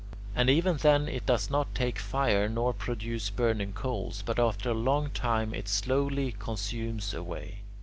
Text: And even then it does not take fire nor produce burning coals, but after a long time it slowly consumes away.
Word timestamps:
And 0.33 0.49
even 0.49 0.77
then 0.77 1.07
it 1.07 1.27
does 1.27 1.51
not 1.51 1.75
take 1.75 1.99
fire 1.99 2.49
nor 2.49 2.73
produce 2.73 3.29
burning 3.29 3.73
coals, 3.73 4.23
but 4.25 4.39
after 4.39 4.71
a 4.71 4.73
long 4.73 5.11
time 5.11 5.53
it 5.53 5.67
slowly 5.67 6.35
consumes 6.39 7.13
away. 7.13 7.59